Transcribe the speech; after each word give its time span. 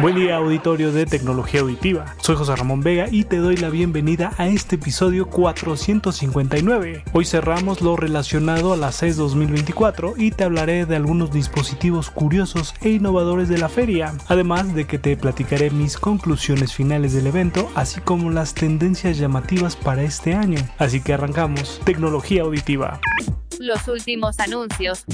Buen 0.00 0.14
día 0.14 0.36
auditorio 0.36 0.92
de 0.92 1.06
Tecnología 1.06 1.60
Auditiva, 1.60 2.16
soy 2.20 2.36
José 2.36 2.56
Ramón 2.56 2.80
Vega 2.80 3.06
y 3.10 3.24
te 3.24 3.36
doy 3.36 3.56
la 3.56 3.68
bienvenida 3.68 4.32
a 4.38 4.48
este 4.48 4.76
episodio 4.76 5.26
459. 5.26 7.04
Hoy 7.12 7.24
cerramos 7.24 7.80
lo 7.80 7.96
relacionado 7.96 8.72
a 8.72 8.76
la 8.76 8.90
CES 8.90 9.16
2024 9.16 10.14
y 10.16 10.30
te 10.30 10.44
hablaré 10.44 10.86
de 10.86 10.96
algunos 10.96 11.32
dispositivos 11.32 12.10
curiosos 12.10 12.74
e 12.80 12.90
innovadores 12.90 13.48
de 13.48 13.58
la 13.58 13.68
feria, 13.68 14.14
además 14.28 14.74
de 14.74 14.86
que 14.86 14.98
te 14.98 15.16
platicaré 15.16 15.70
mis 15.70 15.96
conclusiones 15.96 16.72
finales 16.72 17.12
del 17.12 17.26
evento, 17.26 17.70
así 17.74 18.00
como 18.00 18.30
las 18.30 18.54
tendencias 18.54 19.18
llamativas 19.18 19.76
para 19.76 20.02
este 20.02 20.34
año. 20.34 20.58
Así 20.78 21.00
que 21.00 21.12
arrancamos, 21.12 21.80
Tecnología 21.84 22.42
Auditiva. 22.42 23.00
Los 23.58 23.86
últimos 23.86 24.40
anuncios 24.40 25.04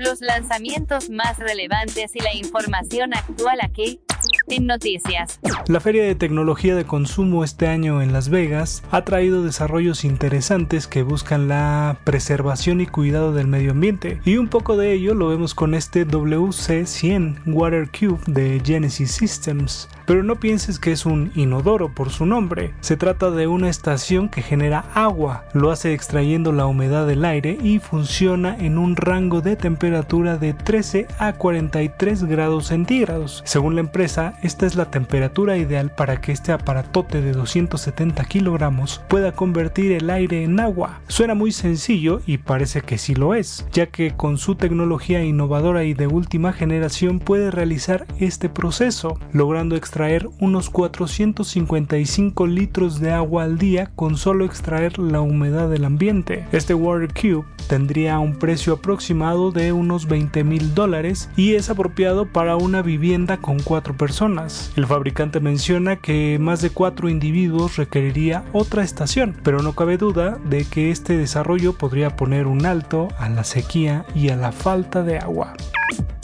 los 0.00 0.20
lanzamientos 0.20 1.10
más 1.10 1.38
relevantes 1.38 2.14
y 2.14 2.20
la 2.20 2.34
información 2.34 3.14
actual 3.14 3.58
aquí 3.62 4.00
en 4.48 4.66
Noticias. 4.66 5.40
La 5.66 5.80
Feria 5.80 6.04
de 6.04 6.14
Tecnología 6.14 6.74
de 6.74 6.84
Consumo 6.84 7.44
este 7.44 7.68
año 7.68 8.02
en 8.02 8.12
Las 8.12 8.28
Vegas 8.28 8.82
ha 8.90 9.04
traído 9.04 9.42
desarrollos 9.42 10.04
interesantes 10.04 10.86
que 10.86 11.02
buscan 11.02 11.48
la 11.48 11.98
preservación 12.04 12.80
y 12.80 12.86
cuidado 12.86 13.32
del 13.32 13.46
medio 13.46 13.72
ambiente. 13.72 14.20
Y 14.24 14.36
un 14.36 14.48
poco 14.48 14.76
de 14.76 14.92
ello 14.92 15.14
lo 15.14 15.28
vemos 15.28 15.54
con 15.54 15.74
este 15.74 16.06
WC100 16.06 17.42
Water 17.46 17.88
Cube 17.90 18.20
de 18.26 18.60
Genesis 18.64 19.12
Systems. 19.12 19.88
Pero 20.10 20.24
no 20.24 20.40
pienses 20.40 20.80
que 20.80 20.90
es 20.90 21.06
un 21.06 21.30
inodoro 21.36 21.94
por 21.94 22.10
su 22.10 22.26
nombre. 22.26 22.74
Se 22.80 22.96
trata 22.96 23.30
de 23.30 23.46
una 23.46 23.68
estación 23.68 24.28
que 24.28 24.42
genera 24.42 24.86
agua, 24.92 25.44
lo 25.54 25.70
hace 25.70 25.94
extrayendo 25.94 26.50
la 26.50 26.66
humedad 26.66 27.06
del 27.06 27.24
aire 27.24 27.56
y 27.62 27.78
funciona 27.78 28.56
en 28.58 28.76
un 28.76 28.96
rango 28.96 29.40
de 29.40 29.54
temperatura 29.54 30.36
de 30.36 30.52
13 30.52 31.06
a 31.20 31.34
43 31.34 32.24
grados 32.24 32.66
centígrados. 32.66 33.44
Según 33.46 33.76
la 33.76 33.82
empresa, 33.82 34.34
esta 34.42 34.66
es 34.66 34.74
la 34.74 34.90
temperatura 34.90 35.56
ideal 35.56 35.94
para 35.94 36.20
que 36.20 36.32
este 36.32 36.50
aparatote 36.50 37.20
de 37.20 37.30
270 37.30 38.24
kilogramos 38.24 39.00
pueda 39.06 39.30
convertir 39.30 39.92
el 39.92 40.10
aire 40.10 40.42
en 40.42 40.58
agua. 40.58 40.98
Suena 41.06 41.36
muy 41.36 41.52
sencillo 41.52 42.20
y 42.26 42.38
parece 42.38 42.80
que 42.80 42.98
sí 42.98 43.14
lo 43.14 43.36
es, 43.36 43.64
ya 43.70 43.86
que 43.86 44.10
con 44.16 44.38
su 44.38 44.56
tecnología 44.56 45.22
innovadora 45.22 45.84
y 45.84 45.94
de 45.94 46.08
última 46.08 46.52
generación 46.52 47.20
puede 47.20 47.52
realizar 47.52 48.08
este 48.18 48.48
proceso, 48.48 49.16
logrando 49.32 49.76
extraer 49.76 49.99
unos 50.40 50.70
455 50.70 52.46
litros 52.46 53.00
de 53.00 53.12
agua 53.12 53.44
al 53.44 53.58
día 53.58 53.90
con 53.94 54.16
solo 54.16 54.44
extraer 54.44 54.98
la 54.98 55.20
humedad 55.20 55.68
del 55.68 55.84
ambiente. 55.84 56.46
Este 56.52 56.74
Water 56.74 57.12
Cube 57.12 57.44
tendría 57.68 58.18
un 58.18 58.38
precio 58.38 58.74
aproximado 58.74 59.52
de 59.52 59.72
unos 59.72 60.06
20 60.06 60.44
mil 60.44 60.74
dólares 60.74 61.28
y 61.36 61.54
es 61.54 61.70
apropiado 61.70 62.26
para 62.26 62.56
una 62.56 62.82
vivienda 62.82 63.36
con 63.38 63.58
cuatro 63.60 63.96
personas 63.96 64.30
el 64.76 64.86
fabricante 64.86 65.40
menciona 65.40 65.96
que 65.96 66.38
más 66.40 66.62
de 66.62 66.70
cuatro 66.70 67.08
individuos 67.08 67.76
requeriría 67.76 68.44
otra 68.52 68.82
estación, 68.82 69.36
pero 69.42 69.62
no 69.62 69.74
cabe 69.74 69.96
duda 69.96 70.38
de 70.44 70.64
que 70.64 70.90
este 70.90 71.16
desarrollo 71.16 71.76
podría 71.76 72.16
poner 72.16 72.46
un 72.46 72.66
alto 72.66 73.08
a 73.18 73.28
la 73.28 73.44
sequía 73.44 74.04
y 74.14 74.30
a 74.30 74.36
la 74.36 74.52
falta 74.52 75.02
de 75.02 75.18
agua. 75.18 75.54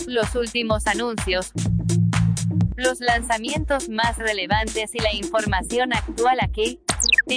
Los 0.06 0.34
últimos 0.34 0.86
anuncios. 0.86 1.52
Los 2.76 3.00
lanzamientos 3.00 3.88
más 3.88 4.18
relevantes 4.18 4.94
y 4.94 4.98
la 4.98 5.14
información 5.14 5.94
actual 5.94 6.38
aquí 6.42 6.78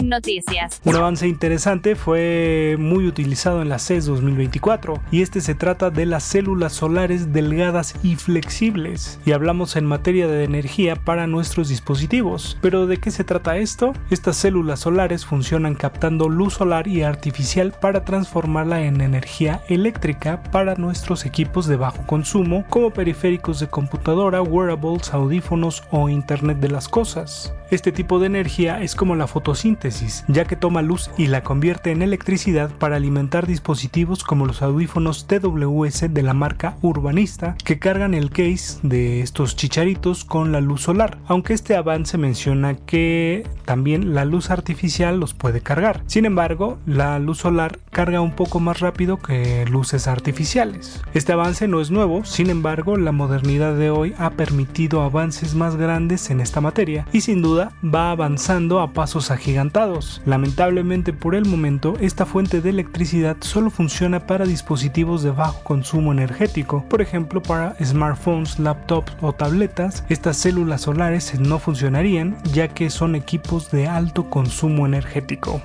noticias. 0.03 0.81
Un 0.85 0.95
avance 0.95 1.27
interesante 1.27 1.95
fue 1.95 2.75
muy 2.79 3.07
utilizado 3.07 3.61
en 3.61 3.69
la 3.69 3.79
CES 3.79 4.05
2024 4.05 5.01
y 5.11 5.21
este 5.21 5.41
se 5.41 5.55
trata 5.55 5.89
de 5.89 6.05
las 6.05 6.23
células 6.23 6.73
solares 6.73 7.33
delgadas 7.33 7.95
y 8.03 8.15
flexibles. 8.15 9.19
Y 9.25 9.31
hablamos 9.31 9.75
en 9.75 9.85
materia 9.85 10.27
de 10.27 10.43
energía 10.43 10.95
para 10.95 11.27
nuestros 11.27 11.69
dispositivos. 11.69 12.57
Pero 12.61 12.85
¿de 12.85 12.97
qué 12.97 13.11
se 13.11 13.23
trata 13.23 13.57
esto? 13.57 13.93
Estas 14.11 14.37
células 14.37 14.81
solares 14.81 15.25
funcionan 15.25 15.75
captando 15.75 16.29
luz 16.29 16.55
solar 16.55 16.87
y 16.87 17.01
artificial 17.01 17.71
para 17.71 18.05
transformarla 18.05 18.83
en 18.83 19.01
energía 19.01 19.61
eléctrica 19.67 20.43
para 20.43 20.75
nuestros 20.75 21.25
equipos 21.25 21.67
de 21.67 21.77
bajo 21.77 22.05
consumo 22.05 22.65
como 22.69 22.91
periféricos 22.91 23.59
de 23.59 23.67
computadora, 23.67 24.41
wearables, 24.41 25.13
audífonos 25.13 25.83
o 25.91 26.09
Internet 26.09 26.59
de 26.59 26.69
las 26.69 26.87
cosas. 26.87 27.53
Este 27.71 27.91
tipo 27.91 28.17
de 28.17 28.25
energía 28.25 28.81
es 28.81 28.95
como 28.95 29.15
la 29.15 29.27
fotosíntesis, 29.27 30.25
ya 30.27 30.45
que 30.45 30.55
toma 30.55 30.81
luz 30.81 31.11
y 31.19 31.27
la 31.27 31.43
convierte 31.43 31.91
en 31.91 32.01
electricidad 32.01 32.71
para 32.71 32.95
alimentar 32.95 33.45
dispositivos 33.45 34.23
como 34.23 34.47
los 34.47 34.63
audífonos 34.63 35.27
TWS 35.27 36.11
de 36.11 36.23
la 36.23 36.33
marca 36.33 36.77
Urbanista, 36.81 37.55
que 37.63 37.77
cargan 37.77 38.15
el 38.15 38.31
case 38.31 38.79
de 38.81 39.21
estos 39.21 39.55
chicharitos 39.55 40.25
con 40.25 40.51
la 40.51 40.61
luz 40.61 40.81
solar, 40.81 41.19
aunque 41.27 41.53
este 41.53 41.75
avance 41.75 42.17
menciona 42.17 42.75
que 42.75 43.45
también 43.65 44.15
la 44.15 44.25
luz 44.25 44.49
artificial 44.49 45.19
los 45.19 45.35
puede 45.35 45.61
cargar. 45.61 46.01
Sin 46.07 46.25
embargo, 46.25 46.79
la 46.87 47.19
luz 47.19 47.37
solar 47.37 47.77
carga 47.91 48.19
un 48.19 48.31
poco 48.31 48.59
más 48.59 48.79
rápido 48.79 49.17
que 49.17 49.65
luces 49.65 50.07
artificiales. 50.07 51.03
Este 51.13 51.33
avance 51.33 51.67
no 51.67 51.81
es 51.81 51.91
nuevo, 51.91 52.25
sin 52.25 52.49
embargo, 52.49 52.97
la 52.97 53.11
modernidad 53.11 53.75
de 53.75 53.91
hoy 53.91 54.15
ha 54.17 54.31
permitido 54.31 55.03
avances 55.03 55.53
más 55.53 55.75
grandes 55.75 56.31
en 56.31 56.39
esta 56.39 56.61
materia 56.61 57.05
y 57.11 57.21
sin 57.21 57.43
duda 57.43 57.58
va 57.83 58.11
avanzando 58.11 58.79
a 58.79 58.93
pasos 58.93 59.31
agigantados. 59.31 60.21
Lamentablemente 60.25 61.13
por 61.13 61.35
el 61.35 61.45
momento 61.45 61.95
esta 61.99 62.25
fuente 62.25 62.61
de 62.61 62.69
electricidad 62.69 63.37
solo 63.41 63.69
funciona 63.69 64.25
para 64.25 64.45
dispositivos 64.45 65.23
de 65.23 65.31
bajo 65.31 65.63
consumo 65.63 66.11
energético, 66.11 66.85
por 66.89 67.01
ejemplo 67.01 67.41
para 67.41 67.75
smartphones, 67.83 68.59
laptops 68.59 69.13
o 69.21 69.33
tabletas, 69.33 70.03
estas 70.09 70.37
células 70.37 70.81
solares 70.81 71.39
no 71.39 71.59
funcionarían 71.59 72.37
ya 72.53 72.67
que 72.67 72.89
son 72.89 73.15
equipos 73.15 73.71
de 73.71 73.87
alto 73.87 74.29
consumo 74.29 74.85
energético. 74.85 75.61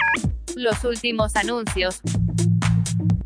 Los 0.56 0.84
últimos 0.84 1.36
anuncios 1.36 2.00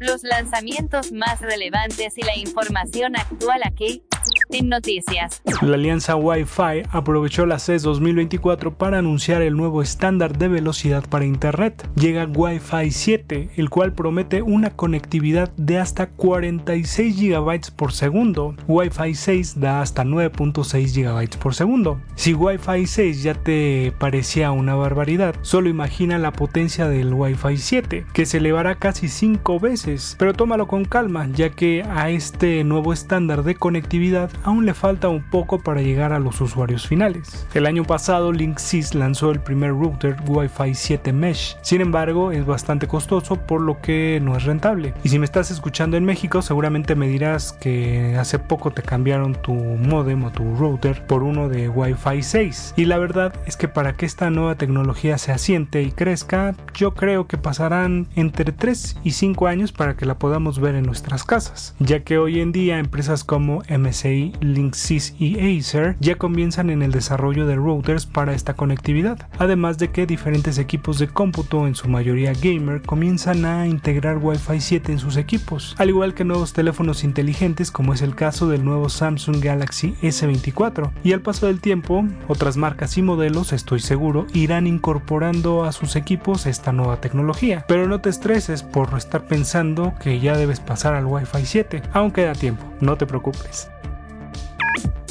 los 0.00 0.22
lanzamientos 0.22 1.12
más 1.12 1.40
relevantes 1.40 2.16
y 2.16 2.22
la 2.22 2.36
información 2.36 3.16
actual 3.16 3.62
aquí 3.64 4.02
en 4.50 4.68
noticias. 4.68 5.42
La 5.60 5.74
alianza 5.74 6.16
Wi-Fi 6.16 6.82
aprovechó 6.90 7.46
la 7.46 7.58
CES 7.58 7.82
2024 7.82 8.74
para 8.74 8.98
anunciar 8.98 9.42
el 9.42 9.56
nuevo 9.56 9.82
estándar 9.82 10.38
de 10.38 10.48
velocidad 10.48 11.04
para 11.08 11.24
Internet. 11.24 11.88
Llega 11.96 12.26
Wi-Fi 12.26 12.90
7, 12.90 13.50
el 13.56 13.70
cual 13.70 13.92
promete 13.92 14.42
una 14.42 14.70
conectividad 14.70 15.50
de 15.56 15.78
hasta 15.78 16.08
46 16.08 17.16
GB 17.20 17.72
por 17.76 17.92
segundo. 17.92 18.54
Wi-Fi 18.66 19.14
6 19.14 19.60
da 19.60 19.82
hasta 19.82 20.04
9.6 20.04 20.94
GB 20.94 21.38
por 21.38 21.54
segundo. 21.54 22.00
Si 22.14 22.34
Wi-Fi 22.34 22.86
6 22.86 23.22
ya 23.22 23.34
te 23.34 23.92
parecía 23.98 24.50
una 24.50 24.74
barbaridad, 24.74 25.34
solo 25.42 25.68
imagina 25.68 26.18
la 26.18 26.32
potencia 26.32 26.88
del 26.88 27.12
Wi-Fi 27.12 27.56
7, 27.56 28.06
que 28.12 28.26
se 28.26 28.38
elevará 28.38 28.76
casi 28.76 29.08
5 29.08 29.60
veces. 29.60 30.16
Pero 30.18 30.34
tómalo 30.34 30.66
con 30.68 30.84
calma, 30.84 31.28
ya 31.32 31.50
que 31.50 31.82
a 31.82 32.10
este 32.10 32.64
nuevo 32.64 32.92
estándar 32.92 33.42
de 33.42 33.54
conectividad 33.54 34.30
aún 34.44 34.66
le 34.66 34.74
falta 34.74 35.08
un 35.08 35.22
poco 35.22 35.58
para 35.58 35.82
llegar 35.82 36.12
a 36.12 36.18
los 36.18 36.40
usuarios 36.40 36.86
finales. 36.86 37.46
El 37.54 37.66
año 37.66 37.84
pasado 37.84 38.32
Linksys 38.32 38.94
lanzó 38.94 39.30
el 39.30 39.40
primer 39.40 39.70
router 39.70 40.16
Wi-Fi 40.26 40.74
7 40.74 41.12
Mesh, 41.12 41.56
sin 41.62 41.80
embargo 41.80 42.32
es 42.32 42.46
bastante 42.46 42.86
costoso 42.86 43.36
por 43.36 43.60
lo 43.60 43.80
que 43.80 44.20
no 44.22 44.36
es 44.36 44.44
rentable. 44.44 44.94
Y 45.04 45.08
si 45.08 45.18
me 45.18 45.24
estás 45.24 45.50
escuchando 45.50 45.96
en 45.96 46.04
México 46.04 46.42
seguramente 46.42 46.94
me 46.94 47.08
dirás 47.08 47.52
que 47.52 48.16
hace 48.18 48.38
poco 48.38 48.70
te 48.70 48.82
cambiaron 48.82 49.34
tu 49.34 49.54
modem 49.54 50.24
o 50.24 50.30
tu 50.30 50.56
router 50.56 51.06
por 51.06 51.22
uno 51.22 51.48
de 51.48 51.68
Wi-Fi 51.68 52.22
6. 52.22 52.74
Y 52.76 52.84
la 52.84 52.98
verdad 52.98 53.32
es 53.46 53.56
que 53.56 53.68
para 53.68 53.94
que 53.94 54.06
esta 54.06 54.30
nueva 54.30 54.54
tecnología 54.54 55.18
se 55.18 55.32
asiente 55.32 55.82
y 55.82 55.90
crezca, 55.90 56.54
yo 56.74 56.94
creo 56.94 57.26
que 57.26 57.38
pasarán 57.38 58.08
entre 58.16 58.52
3 58.52 58.98
y 59.04 59.12
5 59.12 59.46
años 59.46 59.72
para 59.72 59.96
que 59.96 60.06
la 60.06 60.18
podamos 60.18 60.58
ver 60.60 60.74
en 60.74 60.84
nuestras 60.84 61.24
casas, 61.24 61.74
ya 61.78 62.00
que 62.00 62.18
hoy 62.18 62.40
en 62.40 62.52
día 62.52 62.78
empresas 62.78 63.24
como 63.24 63.62
MSI 63.68 64.27
Linksys 64.40 65.14
y 65.18 65.58
Acer 65.58 65.96
ya 66.00 66.16
comienzan 66.16 66.70
en 66.70 66.82
el 66.82 66.92
desarrollo 66.92 67.46
de 67.46 67.56
routers 67.56 68.06
para 68.06 68.34
esta 68.34 68.54
conectividad, 68.54 69.28
además 69.38 69.78
de 69.78 69.90
que 69.90 70.06
diferentes 70.06 70.58
equipos 70.58 70.98
de 70.98 71.08
cómputo, 71.08 71.66
en 71.66 71.74
su 71.74 71.88
mayoría 71.88 72.32
gamer, 72.32 72.82
comienzan 72.82 73.44
a 73.44 73.66
integrar 73.66 74.18
Wi-Fi 74.18 74.60
7 74.60 74.92
en 74.92 74.98
sus 74.98 75.16
equipos, 75.16 75.74
al 75.78 75.88
igual 75.88 76.14
que 76.14 76.24
nuevos 76.24 76.52
teléfonos 76.52 77.04
inteligentes 77.04 77.70
como 77.70 77.94
es 77.94 78.02
el 78.02 78.14
caso 78.14 78.48
del 78.48 78.64
nuevo 78.64 78.88
Samsung 78.88 79.42
Galaxy 79.42 79.94
S24. 80.02 80.90
Y 81.02 81.12
al 81.12 81.20
paso 81.20 81.46
del 81.46 81.60
tiempo, 81.60 82.04
otras 82.26 82.56
marcas 82.56 82.96
y 82.98 83.02
modelos, 83.02 83.52
estoy 83.52 83.80
seguro, 83.80 84.26
irán 84.32 84.66
incorporando 84.66 85.64
a 85.64 85.72
sus 85.72 85.96
equipos 85.96 86.46
esta 86.46 86.72
nueva 86.72 87.00
tecnología. 87.00 87.64
Pero 87.68 87.86
no 87.86 88.00
te 88.00 88.10
estreses 88.10 88.62
por 88.62 88.96
estar 88.96 89.26
pensando 89.26 89.94
que 90.02 90.20
ya 90.20 90.36
debes 90.36 90.60
pasar 90.60 90.94
al 90.94 91.06
Wi-Fi 91.06 91.44
7, 91.44 91.82
aún 91.92 92.10
queda 92.10 92.32
tiempo, 92.32 92.64
no 92.80 92.96
te 92.96 93.06
preocupes. 93.06 93.68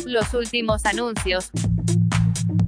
Los 0.06 0.34
últimos 0.34 0.86
anuncios. 0.86 1.52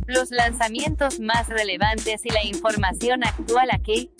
Los 0.08 0.32
lanzamientos 0.32 1.20
más 1.20 1.48
relevantes 1.48 2.26
y 2.26 2.30
la 2.30 2.44
información 2.44 3.24
actual 3.24 3.70
aquí 3.72 4.12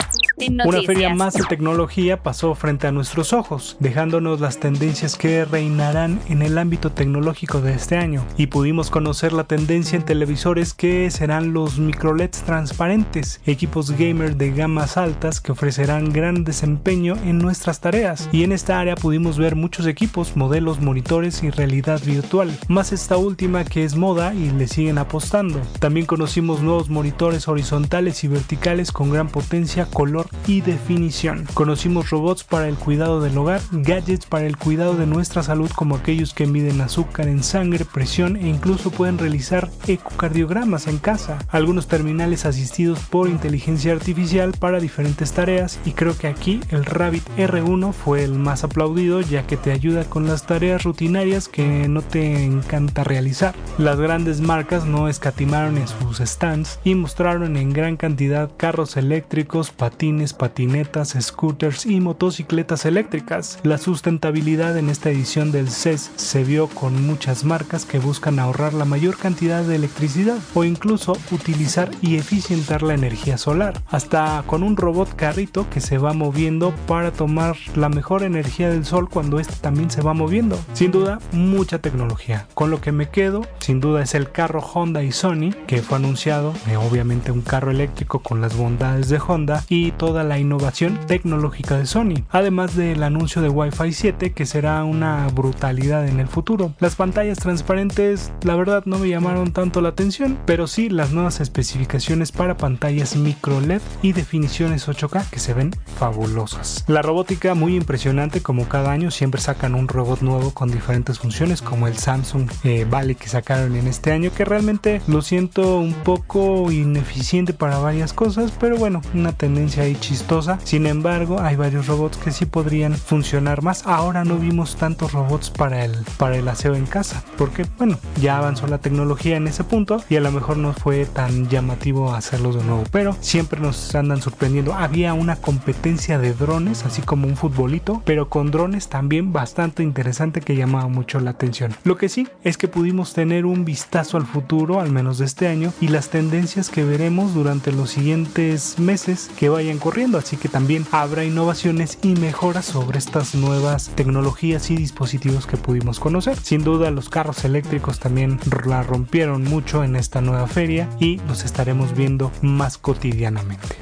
una 0.48 0.82
feria 0.84 1.14
más 1.14 1.34
de 1.34 1.44
tecnología 1.44 2.24
pasó 2.24 2.56
frente 2.56 2.88
a 2.88 2.92
nuestros 2.92 3.34
ojos, 3.34 3.76
dejándonos 3.80 4.40
las 4.40 4.60
tendencias 4.60 5.18
que 5.18 5.46
reinarán 5.46 6.20
en 6.30 6.42
el 6.42 6.58
ámbito 6.58 6.92
tecnológico 6.92 7.62
de 7.62 7.74
este 7.74 7.98
año, 7.98 8.24
y 8.38 8.48
pudimos 8.48 8.90
conocer 8.90 9.34
la 9.34 9.44
tendencia 9.44 9.98
en 9.98 10.06
televisores 10.06 10.74
que 10.74 11.10
serán 11.12 11.54
los 11.54 11.80
microLEDs 11.80 12.44
transparentes, 12.44 13.42
equipos 13.46 13.92
gamer 13.92 14.38
de 14.38 14.52
gamas 14.52 14.98
altas 14.98 15.42
que 15.42 15.52
ofrecerán 15.52 16.14
gran 16.14 16.44
desempeño 16.44 17.16
en 17.26 17.40
nuestras 17.40 17.82
tareas, 17.82 18.30
y 18.32 18.44
en 18.44 18.52
esta 18.52 18.80
área 18.80 18.96
pudimos 18.96 19.38
ver 19.38 19.56
muchos 19.56 19.88
equipos, 19.88 20.36
modelos, 20.36 20.80
monitores 20.80 21.44
y 21.44 21.50
realidad 21.50 22.02
virtual, 22.06 22.50
más 22.68 22.94
esta 22.94 23.18
última 23.18 23.66
que 23.66 23.84
es 23.84 23.96
moda 23.96 24.34
y 24.34 24.50
le 24.52 24.68
siguen 24.68 24.98
apostando. 24.98 25.60
También 25.80 26.06
conocimos 26.06 26.62
nuevos 26.62 26.90
monitores 26.90 27.48
horizontales 27.48 28.24
y 28.24 28.28
verticales 28.28 28.92
con 28.92 29.10
gran 29.12 29.28
potencia, 29.28 29.86
color 29.86 30.29
y 30.48 30.62
definición. 30.62 31.48
Conocimos 31.54 32.10
robots 32.10 32.44
para 32.44 32.68
el 32.68 32.76
cuidado 32.76 33.22
del 33.22 33.38
hogar, 33.38 33.62
gadgets 33.72 34.26
para 34.26 34.46
el 34.46 34.58
cuidado 34.58 34.96
de 34.96 35.06
nuestra 35.06 35.44
salud 35.44 35.70
como 35.76 35.96
aquellos 35.96 36.34
que 36.34 36.46
miden 36.46 36.82
azúcar 36.82 37.28
en 37.28 37.44
sangre, 37.44 37.86
presión 37.86 38.36
e 38.36 38.48
incluso 38.48 38.92
pueden 38.92 39.18
realizar 39.18 39.70
ecocardiogramas 39.88 40.88
en 40.88 40.98
casa. 40.98 41.40
Algunos 41.50 41.88
terminales 41.88 42.46
asistidos 42.46 43.00
por 43.00 43.30
inteligencia 43.30 43.94
artificial 43.94 44.54
para 44.58 44.80
diferentes 44.80 45.32
tareas 45.32 45.80
y 45.86 45.92
creo 45.92 46.18
que 46.18 46.28
aquí 46.28 46.60
el 46.70 46.86
Rabbit 46.86 47.28
R1 47.38 47.94
fue 47.94 48.24
el 48.24 48.34
más 48.34 48.64
aplaudido 48.64 49.22
ya 49.22 49.46
que 49.46 49.58
te 49.58 49.72
ayuda 49.72 50.04
con 50.06 50.28
las 50.28 50.46
tareas 50.46 50.84
rutinarias 50.84 51.48
que 51.48 51.88
no 51.88 52.02
te 52.02 52.44
encanta 52.44 53.04
realizar. 53.04 53.56
Las 53.78 54.00
grandes 54.00 54.42
marcas 54.42 54.86
no 54.86 55.08
escatimaron 55.08 55.78
en 55.78 55.88
sus 55.88 56.18
stands 56.18 56.80
y 56.84 56.96
mostraron 56.96 57.58
en 57.58 57.72
gran 57.72 57.98
cantidad 57.98 58.50
carros 58.58 58.98
eléctricos, 58.98 59.72
patines, 59.72 60.19
patinetas, 60.34 61.16
scooters 61.20 61.86
y 61.86 62.00
motocicletas 62.00 62.86
eléctricas. 62.86 63.60
La 63.64 63.78
sustentabilidad 63.78 64.78
en 64.78 64.90
esta 64.90 65.10
edición 65.10 65.52
del 65.52 65.70
CES 65.70 66.12
se 66.16 66.44
vio 66.44 66.68
con 66.68 67.06
muchas 67.06 67.44
marcas 67.44 67.86
que 67.86 68.00
buscan 68.00 68.40
ahorrar 68.40 68.74
la 68.74 68.86
mayor 68.86 69.18
cantidad 69.18 69.64
de 69.64 69.76
electricidad 69.76 70.38
o 70.54 70.64
incluso 70.64 71.18
utilizar 71.32 71.92
y 72.02 72.18
eficientar 72.18 72.84
la 72.84 72.94
energía 72.94 73.38
solar, 73.38 73.82
hasta 73.88 74.44
con 74.46 74.64
un 74.64 74.78
robot 74.78 75.16
carrito 75.16 75.70
que 75.70 75.82
se 75.82 75.98
va 75.98 76.14
moviendo 76.14 76.74
para 76.88 77.12
tomar 77.12 77.56
la 77.76 77.90
mejor 77.90 78.24
energía 78.24 78.70
del 78.70 78.86
sol 78.86 79.10
cuando 79.10 79.40
este 79.40 79.56
también 79.56 79.90
se 79.90 80.02
va 80.02 80.14
moviendo. 80.14 80.60
Sin 80.74 80.92
duda, 80.92 81.20
mucha 81.32 81.80
tecnología. 81.80 82.48
Con 82.54 82.72
lo 82.72 82.82
que 82.82 82.92
me 82.92 83.10
quedo, 83.10 83.46
sin 83.60 83.80
duda, 83.80 84.04
es 84.04 84.16
el 84.16 84.32
carro 84.32 84.62
Honda 84.62 85.04
y 85.04 85.12
Sony, 85.12 85.52
que 85.68 85.82
fue 85.82 85.98
anunciado, 85.98 86.54
eh, 86.68 86.78
obviamente 86.78 87.32
un 87.32 87.42
carro 87.42 87.72
eléctrico 87.72 88.20
con 88.20 88.42
las 88.42 88.56
bondades 88.56 89.10
de 89.10 89.20
Honda 89.26 89.64
y 89.70 89.92
toda 90.10 90.24
la 90.24 90.40
innovación 90.40 91.00
tecnológica 91.06 91.78
de 91.78 91.86
Sony, 91.86 92.24
además 92.32 92.76
del 92.76 93.04
anuncio 93.04 93.44
de 93.44 93.50
Wi-Fi 93.50 93.94
7 93.94 94.32
que 94.32 94.48
será 94.48 94.84
una 94.84 95.28
brutalidad 95.28 96.08
en 96.08 96.20
el 96.20 96.28
futuro. 96.28 96.74
Las 96.80 96.96
pantallas 96.96 97.38
transparentes 97.38 98.32
la 98.42 98.56
verdad 98.56 98.86
no 98.88 98.98
me 98.98 99.08
llamaron 99.08 99.54
tanto 99.54 99.82
la 99.82 99.90
atención, 99.90 100.40
pero 100.48 100.66
sí 100.66 100.90
las 100.90 101.12
nuevas 101.12 101.42
especificaciones 101.42 102.32
para 102.32 102.58
pantallas 102.58 103.16
micro 103.16 103.62
LED 103.62 103.84
y 104.02 104.14
definiciones 104.14 104.88
8K 104.88 105.30
que 105.30 105.38
se 105.38 105.54
ven 105.54 105.76
fabulosas. 106.00 106.86
La 106.88 107.04
robótica 107.04 107.54
muy 107.54 107.76
impresionante 107.76 108.42
como 108.42 108.68
cada 108.68 108.90
año 108.90 109.12
siempre 109.12 109.42
sacan 109.42 109.76
un 109.76 109.88
robot 109.88 110.22
nuevo 110.22 110.56
con 110.56 110.72
diferentes 110.72 111.20
funciones 111.20 111.62
como 111.62 111.88
el 111.88 111.98
Samsung 112.00 112.50
eh, 112.64 112.88
Valley 112.90 113.14
que 113.14 113.30
sacaron 113.30 113.76
en 113.76 113.86
este 113.86 114.12
año 114.12 114.32
que 114.36 114.44
realmente 114.44 115.04
lo 115.06 115.22
siento 115.22 115.78
un 115.78 115.94
poco 115.94 116.72
ineficiente 116.72 117.54
para 117.54 117.78
varias 117.78 118.12
cosas 118.12 118.52
pero 118.60 118.76
bueno 118.76 119.04
una 119.14 119.34
tendencia 119.34 119.84
chistosa. 119.96 120.60
Sin 120.64 120.86
embargo, 120.86 121.40
hay 121.40 121.56
varios 121.56 121.88
robots 121.88 122.18
que 122.18 122.32
sí 122.32 122.46
podrían 122.46 122.96
funcionar 122.96 123.62
más. 123.62 123.86
Ahora 123.86 124.24
no 124.24 124.38
vimos 124.38 124.76
tantos 124.76 125.14
robots 125.14 125.50
para 125.50 125.86
el, 125.86 125.98
para 126.18 126.38
el 126.38 126.48
aseo 126.48 126.76
en 126.76 126.86
casa, 126.86 127.24
porque 127.38 127.66
bueno, 127.78 127.98
ya 128.20 128.38
avanzó 128.38 128.68
la 128.68 128.80
tecnología 128.80 129.38
en 129.38 129.48
ese 129.48 129.64
punto 129.64 130.04
y 130.10 130.16
a 130.16 130.22
lo 130.22 130.32
mejor 130.32 130.58
no 130.58 130.74
fue 130.74 131.06
tan 131.06 131.50
llamativo 131.50 132.14
hacerlos 132.14 132.56
de 132.56 132.64
nuevo. 132.64 132.84
Pero 132.92 133.16
siempre 133.20 133.60
nos 133.60 133.96
andan 133.96 134.22
sorprendiendo. 134.22 134.74
Había 134.74 135.14
una 135.14 135.36
competencia 135.36 136.20
de 136.20 136.34
drones, 136.34 136.86
así 136.86 137.02
como 137.02 137.28
un 137.28 137.36
futbolito, 137.36 138.02
pero 138.06 138.30
con 138.30 138.52
drones 138.52 138.90
también 138.90 139.34
bastante 139.34 139.84
interesante 139.84 140.42
que 140.42 140.56
llamaba 140.56 140.88
mucho 140.88 141.20
la 141.20 141.32
atención. 141.32 141.74
Lo 141.84 141.98
que 141.98 142.10
sí 142.10 142.28
es 142.44 142.58
que 142.58 142.68
pudimos 142.68 143.14
tener 143.14 143.46
un 143.46 143.66
vistazo 143.66 144.18
al 144.18 144.26
futuro, 144.26 144.80
al 144.80 144.92
menos 144.92 145.18
de 145.18 145.26
este 145.26 145.48
año, 145.48 145.74
y 145.82 145.88
las 145.88 146.10
tendencias 146.10 146.70
que 146.70 146.84
veremos 146.84 147.34
durante 147.34 147.72
los 147.72 147.90
siguientes 147.92 148.80
meses 148.80 149.30
que 149.38 149.50
vayan 149.50 149.79
corriendo, 149.80 150.18
así 150.18 150.38
que 150.38 150.50
también 150.50 150.86
habrá 150.92 151.24
innovaciones 151.24 151.98
y 152.02 152.16
mejoras 152.16 152.66
sobre 152.66 153.00
estas 153.00 153.36
nuevas 153.36 153.90
tecnologías 153.96 154.70
y 154.72 154.76
dispositivos 154.76 155.46
que 155.46 155.58
pudimos 155.58 156.00
conocer. 156.00 156.38
Sin 156.38 156.64
duda 156.64 156.92
los 156.92 157.10
carros 157.10 157.44
eléctricos 157.46 158.00
también 158.00 158.40
la 158.66 158.84
rompieron 158.84 159.44
mucho 159.44 159.84
en 159.84 159.96
esta 159.96 160.22
nueva 160.22 160.48
feria 160.48 160.90
y 161.00 161.18
los 161.28 161.46
estaremos 161.46 161.96
viendo 161.96 162.32
más 162.42 162.78
cotidianamente. 162.78 163.78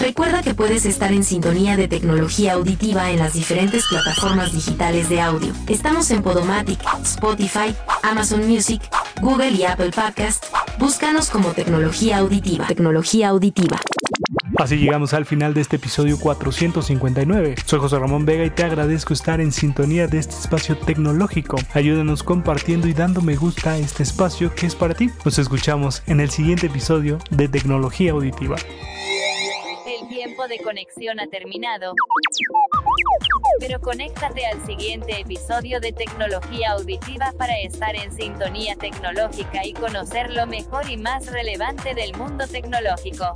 Recuerda 0.00 0.42
que 0.42 0.54
puedes 0.54 0.86
estar 0.86 1.12
en 1.12 1.24
sintonía 1.24 1.76
de 1.76 1.88
tecnología 1.88 2.54
auditiva 2.54 3.10
en 3.10 3.18
las 3.18 3.34
diferentes 3.34 3.84
plataformas 3.88 4.52
digitales 4.52 5.08
de 5.08 5.20
audio. 5.20 5.52
Estamos 5.68 6.10
en 6.10 6.22
Podomatic, 6.22 6.80
Spotify, 7.02 7.74
Amazon 8.02 8.46
Music, 8.48 8.82
Google 9.20 9.50
y 9.50 9.64
Apple 9.64 9.90
Podcast. 9.90 10.44
Búscanos 10.78 11.28
como 11.30 11.50
tecnología 11.50 12.18
auditiva. 12.18 12.66
Tecnología 12.66 13.28
auditiva. 13.28 13.80
Así 14.60 14.76
llegamos 14.76 15.14
al 15.14 15.24
final 15.24 15.54
de 15.54 15.62
este 15.62 15.76
episodio 15.76 16.18
459. 16.20 17.54
Soy 17.64 17.78
José 17.78 17.98
Ramón 17.98 18.26
Vega 18.26 18.44
y 18.44 18.50
te 18.50 18.62
agradezco 18.62 19.14
estar 19.14 19.40
en 19.40 19.52
sintonía 19.52 20.06
de 20.06 20.18
este 20.18 20.34
espacio 20.34 20.76
tecnológico. 20.76 21.56
Ayúdanos 21.72 22.22
compartiendo 22.22 22.86
y 22.86 22.92
dando 22.92 23.22
me 23.22 23.36
gusta 23.36 23.72
a 23.72 23.78
este 23.78 24.02
espacio 24.02 24.54
que 24.54 24.66
es 24.66 24.74
para 24.74 24.92
ti. 24.92 25.08
Nos 25.24 25.38
escuchamos 25.38 26.02
en 26.06 26.20
el 26.20 26.28
siguiente 26.28 26.66
episodio 26.66 27.18
de 27.30 27.48
Tecnología 27.48 28.12
Auditiva. 28.12 28.56
El 29.86 30.08
tiempo 30.08 30.46
de 30.46 30.58
conexión 30.58 31.20
ha 31.20 31.26
terminado. 31.28 31.94
Pero 33.60 33.80
conéctate 33.80 34.44
al 34.44 34.60
siguiente 34.66 35.20
episodio 35.20 35.80
de 35.80 35.92
Tecnología 35.92 36.72
Auditiva 36.72 37.32
para 37.38 37.58
estar 37.60 37.96
en 37.96 38.12
sintonía 38.12 38.76
tecnológica 38.76 39.64
y 39.64 39.72
conocer 39.72 40.30
lo 40.30 40.46
mejor 40.46 40.90
y 40.90 40.98
más 40.98 41.32
relevante 41.32 41.94
del 41.94 42.14
mundo 42.14 42.46
tecnológico. 42.46 43.32